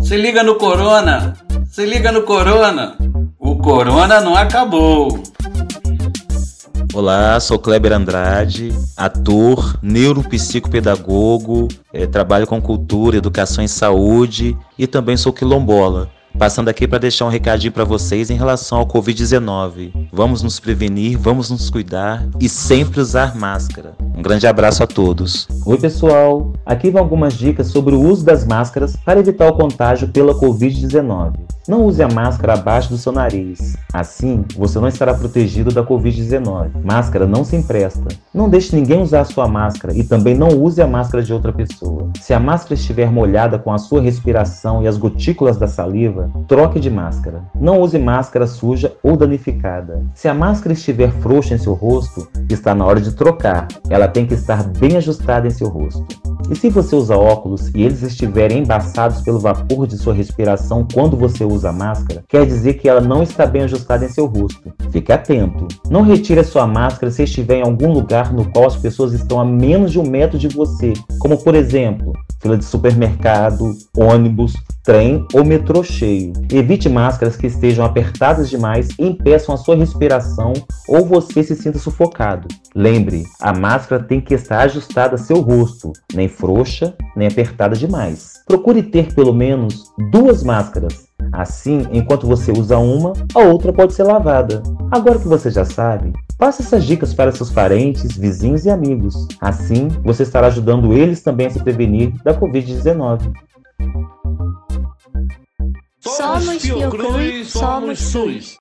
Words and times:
Se 0.00 0.16
liga 0.16 0.42
no 0.42 0.56
Corona! 0.56 1.34
Se 1.66 1.84
liga 1.84 2.10
no 2.10 2.22
Corona! 2.22 2.96
O 3.38 3.56
Corona 3.56 4.20
não 4.20 4.34
acabou! 4.34 5.22
Olá, 6.94 7.38
sou 7.38 7.58
Kleber 7.58 7.92
Andrade, 7.92 8.72
ator, 8.96 9.78
neuropsicopedagogo, 9.82 11.68
eh, 11.92 12.06
trabalho 12.06 12.46
com 12.46 12.60
cultura, 12.60 13.18
educação 13.18 13.62
e 13.62 13.68
saúde 13.68 14.56
e 14.78 14.86
também 14.86 15.16
sou 15.16 15.32
quilombola. 15.32 16.10
Passando 16.38 16.68
aqui 16.68 16.88
para 16.88 16.98
deixar 16.98 17.26
um 17.26 17.30
recadinho 17.30 17.72
para 17.72 17.84
vocês 17.84 18.30
em 18.30 18.36
relação 18.36 18.78
ao 18.78 18.86
Covid-19. 18.86 19.92
Vamos 20.12 20.42
nos 20.42 20.58
prevenir, 20.58 21.18
vamos 21.18 21.50
nos 21.50 21.68
cuidar 21.68 22.26
e 22.40 22.48
sempre 22.48 23.00
usar 23.00 23.36
máscara. 23.36 23.94
Um 24.16 24.22
grande 24.22 24.46
abraço 24.46 24.82
a 24.82 24.86
todos. 24.86 25.46
Oi, 25.64 25.78
pessoal. 25.78 26.52
Aqui 26.64 26.90
vão 26.90 27.02
algumas 27.02 27.34
dicas 27.34 27.68
sobre 27.68 27.94
o 27.94 28.00
uso 28.00 28.24
das 28.24 28.44
máscaras 28.44 28.96
para 28.96 29.20
evitar 29.20 29.48
o 29.48 29.56
contágio 29.56 30.08
pela 30.08 30.34
Covid-19. 30.34 31.34
Não 31.68 31.84
use 31.84 32.02
a 32.02 32.08
máscara 32.08 32.54
abaixo 32.54 32.88
do 32.88 32.96
seu 32.96 33.12
nariz. 33.12 33.76
Assim, 33.92 34.42
você 34.56 34.80
não 34.80 34.88
estará 34.88 35.12
protegido 35.12 35.70
da 35.70 35.84
Covid-19. 35.84 36.70
Máscara 36.82 37.26
não 37.26 37.44
se 37.44 37.56
empresta. 37.56 38.08
Não 38.32 38.48
deixe 38.48 38.74
ninguém 38.74 39.02
usar 39.02 39.20
a 39.20 39.24
sua 39.26 39.46
máscara 39.46 39.94
e 39.94 40.02
também 40.02 40.34
não 40.34 40.48
use 40.48 40.80
a 40.80 40.86
máscara 40.86 41.22
de 41.22 41.32
outra 41.32 41.52
pessoa. 41.52 42.10
Se 42.22 42.32
a 42.32 42.40
máscara 42.40 42.72
estiver 42.72 43.12
molhada 43.12 43.58
com 43.58 43.70
a 43.70 43.76
sua 43.76 44.00
respiração 44.00 44.82
e 44.82 44.88
as 44.88 44.96
gotículas 44.96 45.58
da 45.58 45.68
saliva, 45.68 46.30
troque 46.48 46.80
de 46.80 46.88
máscara. 46.88 47.42
Não 47.54 47.82
use 47.82 47.98
máscara 47.98 48.46
suja 48.46 48.96
ou 49.02 49.14
danificada. 49.14 49.97
Se 50.14 50.28
a 50.28 50.34
máscara 50.34 50.72
estiver 50.72 51.10
frouxa 51.20 51.54
em 51.54 51.58
seu 51.58 51.74
rosto, 51.74 52.28
está 52.48 52.74
na 52.74 52.84
hora 52.84 53.00
de 53.00 53.12
trocar. 53.12 53.68
Ela 53.88 54.08
tem 54.08 54.26
que 54.26 54.34
estar 54.34 54.62
bem 54.64 54.96
ajustada 54.96 55.46
em 55.46 55.50
seu 55.50 55.68
rosto. 55.68 56.06
E 56.50 56.56
se 56.56 56.70
você 56.70 56.96
usa 56.96 57.16
óculos 57.16 57.68
e 57.74 57.82
eles 57.82 58.02
estiverem 58.02 58.60
embaçados 58.60 59.20
pelo 59.20 59.38
vapor 59.38 59.86
de 59.86 59.98
sua 59.98 60.14
respiração 60.14 60.86
quando 60.92 61.16
você 61.16 61.44
usa 61.44 61.68
a 61.68 61.72
máscara, 61.72 62.24
quer 62.26 62.46
dizer 62.46 62.74
que 62.74 62.88
ela 62.88 63.02
não 63.02 63.22
está 63.22 63.44
bem 63.44 63.62
ajustada 63.62 64.06
em 64.06 64.08
seu 64.08 64.24
rosto. 64.24 64.72
Fique 64.90 65.12
atento. 65.12 65.68
Não 65.90 66.02
retire 66.02 66.40
a 66.40 66.44
sua 66.44 66.66
máscara 66.66 67.12
se 67.12 67.22
estiver 67.22 67.58
em 67.58 67.62
algum 67.62 67.92
lugar 67.92 68.32
no 68.32 68.50
qual 68.50 68.66
as 68.66 68.76
pessoas 68.76 69.12
estão 69.12 69.38
a 69.38 69.44
menos 69.44 69.92
de 69.92 69.98
um 69.98 70.08
metro 70.08 70.38
de 70.38 70.48
você, 70.48 70.94
como 71.18 71.36
por 71.36 71.54
exemplo, 71.54 72.14
fila 72.40 72.56
de 72.56 72.64
supermercado, 72.64 73.76
ônibus, 73.96 74.54
trem 74.82 75.26
ou 75.34 75.44
metrô 75.44 75.82
cheio. 75.82 76.32
Evite 76.50 76.88
máscaras 76.88 77.36
que 77.36 77.46
estejam 77.46 77.84
apertadas 77.84 78.48
demais 78.48 78.88
e 78.98 79.06
impeçam 79.06 79.54
a 79.54 79.58
sua 79.58 79.76
respiração 79.76 80.52
ou 80.88 81.04
você 81.04 81.42
se 81.42 81.54
sinta 81.54 81.78
sufocado. 81.78 82.48
Lembre, 82.74 83.24
a 83.40 83.52
máscara 83.52 84.02
tem 84.02 84.20
que 84.20 84.34
estar 84.34 84.60
ajustada 84.60 85.16
a 85.16 85.18
seu 85.18 85.40
rosto, 85.40 85.92
nem 86.14 86.28
frouxa, 86.28 86.94
nem 87.16 87.28
apertada 87.28 87.76
demais. 87.76 88.42
Procure 88.46 88.82
ter 88.82 89.12
pelo 89.14 89.34
menos 89.34 89.84
duas 90.10 90.42
máscaras. 90.42 91.08
Assim, 91.32 91.86
enquanto 91.92 92.26
você 92.26 92.52
usa 92.52 92.78
uma, 92.78 93.12
a 93.34 93.40
outra 93.40 93.72
pode 93.72 93.92
ser 93.92 94.04
lavada. 94.04 94.62
Agora 94.90 95.18
que 95.18 95.28
você 95.28 95.50
já 95.50 95.64
sabe, 95.64 96.12
passe 96.38 96.62
essas 96.62 96.84
dicas 96.84 97.12
para 97.12 97.32
seus 97.32 97.50
parentes, 97.50 98.16
vizinhos 98.16 98.64
e 98.64 98.70
amigos. 98.70 99.26
Assim, 99.40 99.88
você 100.04 100.22
estará 100.22 100.46
ajudando 100.46 100.94
eles 100.94 101.20
também 101.20 101.48
a 101.48 101.50
se 101.50 101.62
prevenir 101.62 102.12
da 102.22 102.32
Covid-19. 102.32 103.32
Somos 106.00 106.62
Fiocruz, 106.62 107.48
somos 107.48 107.98
SUS. 107.98 108.56